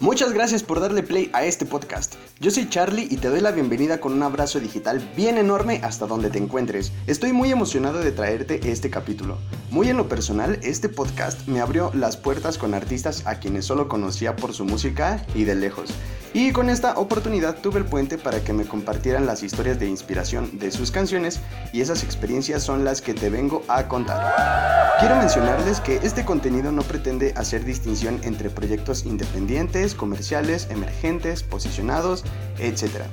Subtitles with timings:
[0.00, 2.14] Muchas gracias por darle play a este podcast.
[2.40, 6.06] Yo soy Charlie y te doy la bienvenida con un abrazo digital bien enorme hasta
[6.06, 6.92] donde te encuentres.
[7.08, 9.38] Estoy muy emocionado de traerte este capítulo.
[9.72, 13.88] Muy en lo personal, este podcast me abrió las puertas con artistas a quienes solo
[13.88, 15.90] conocía por su música y de lejos.
[16.32, 20.58] Y con esta oportunidad tuve el puente para que me compartieran las historias de inspiración
[20.58, 21.40] de sus canciones
[21.72, 24.98] y esas experiencias son las que te vengo a contar.
[25.00, 32.24] Quiero mencionarles que este contenido no pretende hacer distinción entre proyectos independientes, comerciales, emergentes, posicionados,
[32.58, 33.04] etc.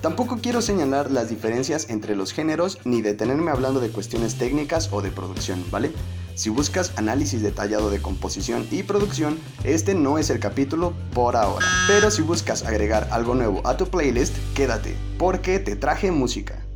[0.00, 5.00] Tampoco quiero señalar las diferencias entre los géneros ni detenerme hablando de cuestiones técnicas o
[5.00, 5.92] de producción, ¿vale?
[6.34, 11.64] Si buscas análisis detallado de composición y producción, este no es el capítulo por ahora.
[11.86, 16.66] Pero si buscas agregar algo nuevo a tu playlist, quédate, porque te traje música.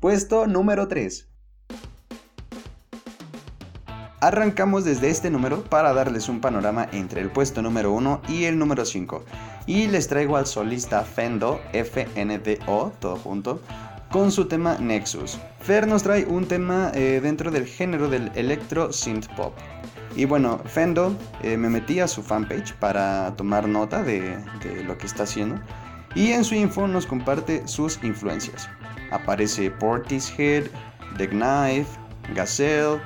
[0.00, 1.33] Puesto número 3.
[4.24, 8.58] Arrancamos desde este número para darles un panorama entre el puesto número 1 y el
[8.58, 9.22] número 5.
[9.66, 13.60] Y les traigo al solista Fendo, FNDO, todo junto,
[14.10, 15.38] con su tema Nexus.
[15.60, 19.52] Fer nos trae un tema eh, dentro del género del electro synth pop.
[20.16, 24.96] Y bueno, Fendo eh, me metí a su fanpage para tomar nota de, de lo
[24.96, 25.60] que está haciendo.
[26.14, 28.70] Y en su info nos comparte sus influencias.
[29.10, 30.64] Aparece Portishead,
[31.18, 31.90] The Knife,
[32.32, 33.02] Gazelle,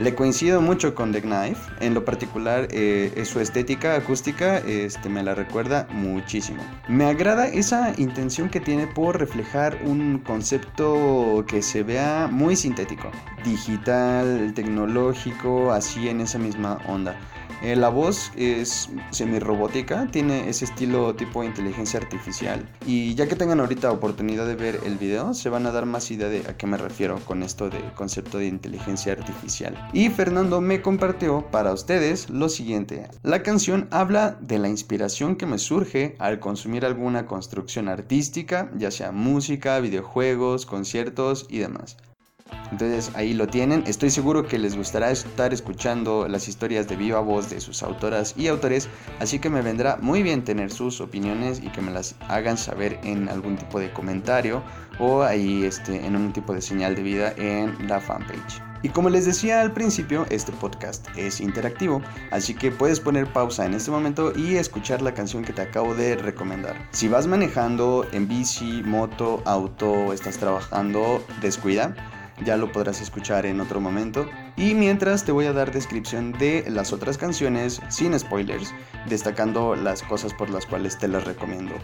[0.00, 5.22] le coincido mucho con The Knife, en lo particular eh, su estética acústica este, me
[5.22, 6.62] la recuerda muchísimo.
[6.88, 13.10] Me agrada esa intención que tiene por reflejar un concepto que se vea muy sintético,
[13.44, 17.14] digital, tecnológico, así en esa misma onda.
[17.62, 22.66] Eh, la voz es semi-robótica, tiene ese estilo tipo inteligencia artificial.
[22.86, 26.10] Y ya que tengan ahorita oportunidad de ver el video, se van a dar más
[26.10, 29.76] idea de a qué me refiero con esto del concepto de inteligencia artificial.
[29.92, 33.08] Y Fernando me compartió para ustedes lo siguiente.
[33.22, 38.90] La canción habla de la inspiración que me surge al consumir alguna construcción artística, ya
[38.90, 41.96] sea música, videojuegos, conciertos y demás.
[42.70, 43.84] Entonces ahí lo tienen.
[43.86, 48.34] Estoy seguro que les gustará estar escuchando las historias de viva voz de sus autoras
[48.36, 48.88] y autores.
[49.18, 52.98] Así que me vendrá muy bien tener sus opiniones y que me las hagan saber
[53.02, 54.62] en algún tipo de comentario
[54.98, 58.62] o ahí este, en un tipo de señal de vida en la fanpage.
[58.82, 62.00] Y como les decía al principio, este podcast es interactivo,
[62.30, 65.94] así que puedes poner pausa en este momento y escuchar la canción que te acabo
[65.94, 66.88] de recomendar.
[66.90, 71.94] Si vas manejando en bici, moto, auto, estás trabajando, descuida
[72.44, 74.26] ya lo podrás escuchar en otro momento.
[74.56, 78.74] Y mientras te voy a dar descripción de las otras canciones sin spoilers,
[79.08, 81.74] destacando las cosas por las cuales te las recomiendo.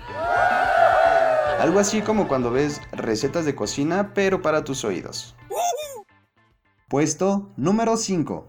[1.60, 5.34] Algo así como cuando ves recetas de cocina, pero para tus oídos.
[6.88, 8.48] Puesto número 5.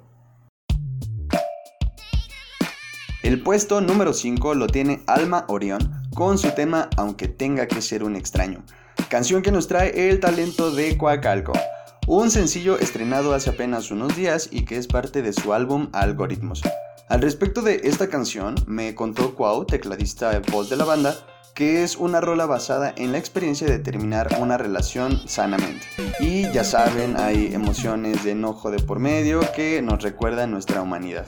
[3.23, 8.03] El puesto número 5 lo tiene Alma Orión con su tema Aunque tenga que ser
[8.03, 8.63] un extraño,
[9.09, 11.53] canción que nos trae el talento de Coacalco
[12.07, 16.62] un sencillo estrenado hace apenas unos días y que es parte de su álbum Algoritmos.
[17.09, 21.16] Al respecto de esta canción, me contó Cuau, tecladista voz de la banda,
[21.53, 25.85] que es una rola basada en la experiencia de terminar una relación sanamente.
[26.22, 31.25] Y ya saben, hay emociones de enojo de por medio que nos recuerdan nuestra humanidad.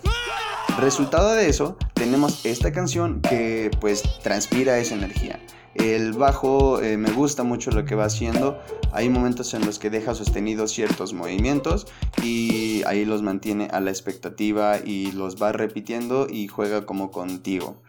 [0.80, 5.42] Resultado de eso, tenemos esta canción que pues transpira esa energía.
[5.76, 8.60] El bajo eh, me gusta mucho lo que va haciendo.
[8.92, 11.88] Hay momentos en los que deja sostenidos ciertos movimientos
[12.24, 17.82] y ahí los mantiene a la expectativa y los va repitiendo y juega como contigo.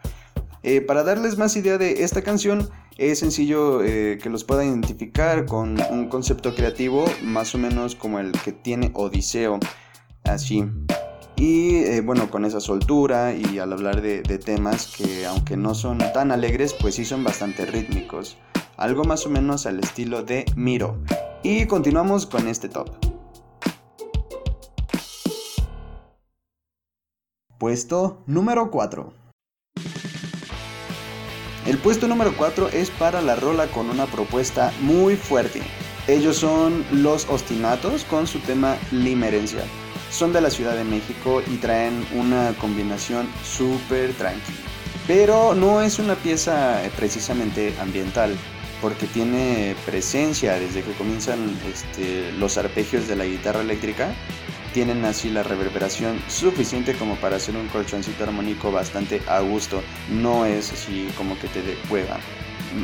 [0.63, 5.47] Eh, para darles más idea de esta canción, es sencillo eh, que los pueda identificar
[5.47, 9.59] con un concepto creativo más o menos como el que tiene Odiseo.
[10.23, 10.63] Así.
[11.41, 15.97] Y eh, bueno, con esa soltura y al hablar de, temas que aunque no son
[16.13, 18.37] tan alegres, pues sí son bastante rítmicos.
[18.77, 20.99] Algo más o menos al estilo de Miro.
[21.41, 22.91] Y continuamos con este top.
[27.57, 29.11] Puesto número 4.
[31.65, 35.63] El puesto número 4 es para la rola con una propuesta muy fuerte.
[36.07, 39.63] Ellos son Los Ostinatos con su tema Limerencia
[40.11, 44.59] son de la Ciudad de México y traen una combinación súper tranquila.
[45.07, 48.37] Pero no es una pieza eh, precisamente ambiental,
[48.81, 51.39] porque tiene presencia desde que comienzan
[51.71, 54.13] este, los arpegios de la guitarra eléctrica.
[54.73, 59.81] Tienen así la reverberación suficiente como para hacer un colchoncito armónico bastante a gusto.
[60.09, 61.77] No es así como que te de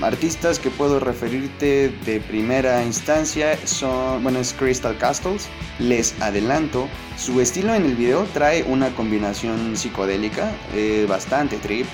[0.01, 5.47] artistas que puedo referirte de primera instancia son, bueno, es Crystal Castles.
[5.79, 6.87] Les adelanto,
[7.17, 11.85] su estilo en el video trae una combinación psicodélica, eh, bastante trip,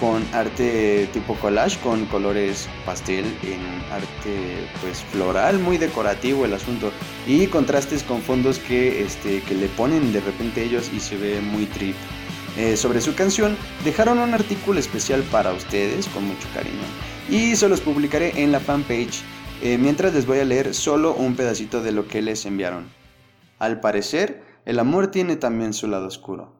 [0.00, 3.60] con arte tipo collage, con colores pastel, en
[3.92, 6.90] arte pues floral, muy decorativo el asunto,
[7.26, 11.40] y contrastes con fondos que, este, que le ponen de repente ellos y se ve
[11.40, 11.94] muy trip.
[12.56, 16.82] Eh, sobre su canción, dejaron un artículo especial para ustedes con mucho cariño
[17.28, 19.22] y se los publicaré en la fanpage
[19.62, 22.88] eh, mientras les voy a leer solo un pedacito de lo que les enviaron.
[23.58, 26.56] Al parecer, el amor tiene también su lado oscuro.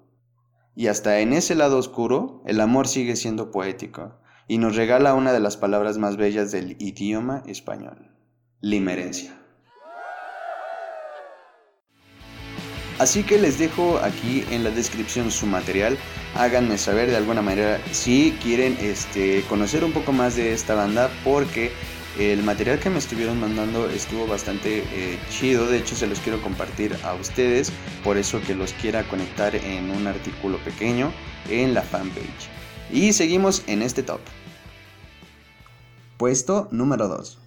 [0.76, 5.32] Y hasta en ese lado oscuro, el amor sigue siendo poético y nos regala una
[5.32, 8.10] de las palabras más bellas del idioma español,
[8.60, 9.39] limerencia.
[13.00, 15.97] Así que les dejo aquí en la descripción su material.
[16.35, 21.08] Háganme saber de alguna manera si quieren este, conocer un poco más de esta banda
[21.25, 21.73] porque
[22.19, 25.67] el material que me estuvieron mandando estuvo bastante eh, chido.
[25.67, 27.73] De hecho se los quiero compartir a ustedes.
[28.05, 31.11] Por eso que los quiera conectar en un artículo pequeño
[31.49, 32.50] en la fanpage.
[32.93, 34.20] Y seguimos en este top.
[36.19, 37.39] Puesto número 2.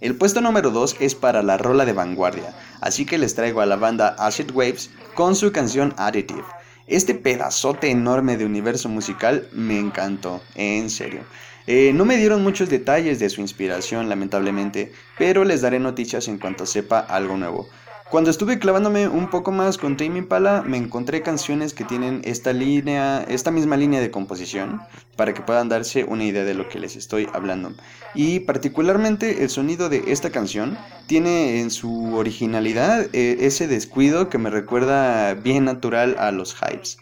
[0.00, 3.66] El puesto número 2 es para la rola de vanguardia, así que les traigo a
[3.66, 6.42] la banda Acid Waves con su canción Additive.
[6.86, 11.20] Este pedazote enorme de universo musical me encantó, en serio.
[11.66, 16.38] Eh, no me dieron muchos detalles de su inspiración, lamentablemente, pero les daré noticias en
[16.38, 17.68] cuanto sepa algo nuevo.
[18.10, 22.52] Cuando estuve clavándome un poco más con Tame Impala, me encontré canciones que tienen esta
[22.52, 24.82] línea, esta misma línea de composición,
[25.14, 27.72] para que puedan darse una idea de lo que les estoy hablando.
[28.16, 30.76] Y particularmente el sonido de esta canción
[31.06, 36.98] tiene en su originalidad eh, ese descuido que me recuerda bien natural a los hypes.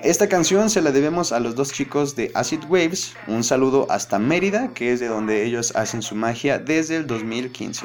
[0.00, 4.18] Esta canción se la debemos a los dos chicos de Acid Waves, un saludo hasta
[4.18, 7.84] Mérida, que es de donde ellos hacen su magia desde el 2015.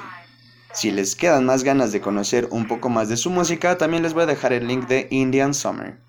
[0.75, 4.13] Si les quedan más ganas de conocer un poco más de su música, también les
[4.13, 6.01] voy a dejar el link de Indian Summer.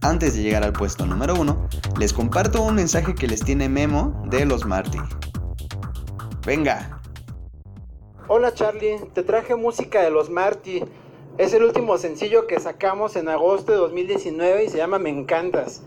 [0.00, 1.68] Antes de llegar al puesto número 1,
[1.98, 5.00] les comparto un mensaje que les tiene Memo de los Marty.
[6.46, 7.02] Venga.
[8.28, 10.82] Hola Charlie, te traje música de los Marty.
[11.36, 15.82] Es el último sencillo que sacamos en agosto de 2019 y se llama Me Encantas.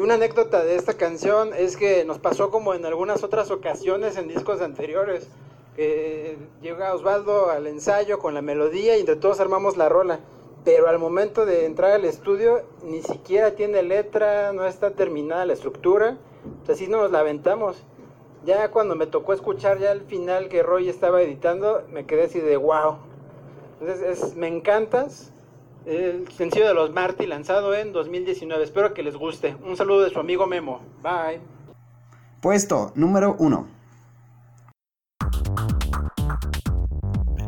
[0.00, 4.28] Una anécdota de esta canción es que nos pasó como en algunas otras ocasiones en
[4.28, 5.28] discos anteriores.
[5.76, 10.20] Que llega Osvaldo al ensayo con la melodía y entre todos armamos la rola.
[10.64, 15.52] Pero al momento de entrar al estudio ni siquiera tiene letra, no está terminada la
[15.52, 16.16] estructura.
[16.64, 17.76] Pues así nos la aventamos.
[18.46, 22.40] Ya cuando me tocó escuchar ya el final que Roy estaba editando, me quedé así
[22.40, 22.96] de wow.
[23.80, 25.30] Entonces es, me encantas
[25.86, 28.62] el sencillo de los Marty lanzado en 2019.
[28.64, 29.56] Espero que les guste.
[29.64, 30.80] Un saludo de su amigo Memo.
[31.02, 31.40] Bye.
[32.40, 33.80] Puesto número 1.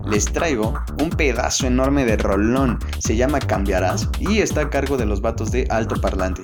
[0.06, 2.79] Les traigo un pedazo enorme de rolón.
[2.99, 6.43] Se llama Cambiarás y está a cargo de los vatos de Alto Parlante.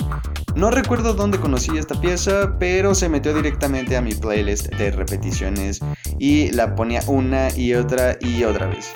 [0.54, 5.80] No recuerdo dónde conocí esta pieza, pero se metió directamente a mi playlist de repeticiones
[6.18, 8.94] y la ponía una y otra y otra vez.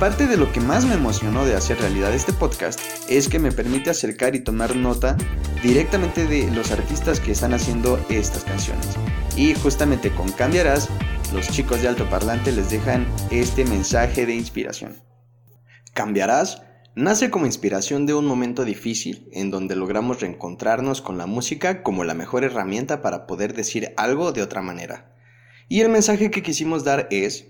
[0.00, 2.78] Parte de lo que más me emocionó de hacer realidad este podcast
[3.08, 5.16] es que me permite acercar y tomar nota
[5.60, 8.86] directamente de los artistas que están haciendo estas canciones.
[9.34, 10.88] Y justamente con Cambiarás,
[11.34, 15.02] los chicos de alto parlante les dejan este mensaje de inspiración.
[15.94, 16.62] Cambiarás
[16.94, 22.04] nace como inspiración de un momento difícil en donde logramos reencontrarnos con la música como
[22.04, 25.12] la mejor herramienta para poder decir algo de otra manera.
[25.68, 27.48] Y el mensaje que quisimos dar es,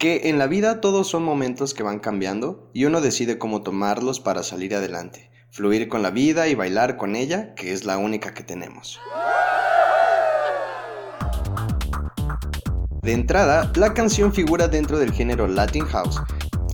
[0.00, 4.18] que en la vida todos son momentos que van cambiando y uno decide cómo tomarlos
[4.18, 8.32] para salir adelante, fluir con la vida y bailar con ella, que es la única
[8.32, 8.98] que tenemos.
[13.02, 16.18] De entrada, la canción figura dentro del género Latin House.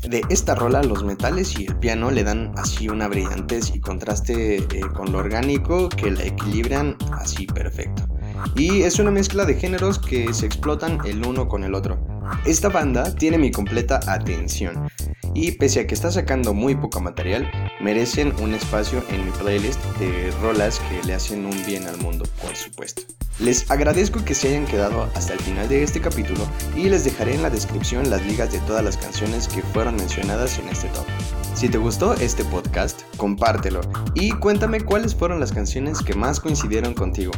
[0.08, 4.58] De esta rola, los metales y el piano le dan así una brillantez y contraste
[4.58, 8.06] eh, con lo orgánico que la equilibran así perfecto.
[8.54, 12.05] Y es una mezcla de géneros que se explotan el uno con el otro.
[12.44, 14.88] Esta banda tiene mi completa atención
[15.34, 19.82] y pese a que está sacando muy poco material, merecen un espacio en mi playlist
[19.98, 23.02] de rolas que le hacen un bien al mundo, por supuesto.
[23.38, 26.40] Les agradezco que se hayan quedado hasta el final de este capítulo
[26.74, 30.58] y les dejaré en la descripción las ligas de todas las canciones que fueron mencionadas
[30.58, 31.04] en este top.
[31.56, 33.80] Si te gustó este podcast, compártelo
[34.14, 37.32] y cuéntame cuáles fueron las canciones que más coincidieron contigo.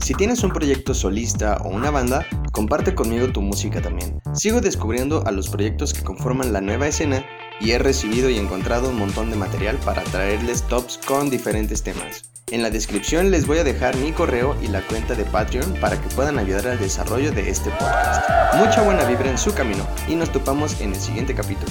[0.00, 4.22] Si tienes un proyecto solista o una banda, comparte conmigo tu música también.
[4.32, 7.26] Sigo descubriendo a los proyectos que conforman la nueva escena
[7.60, 12.24] y he recibido y encontrado un montón de material para traerles tops con diferentes temas.
[12.50, 16.00] En la descripción les voy a dejar mi correo y la cuenta de Patreon para
[16.00, 18.54] que puedan ayudar al desarrollo de este podcast.
[18.54, 21.70] Mucha buena vibra en su camino y nos topamos en el siguiente capítulo.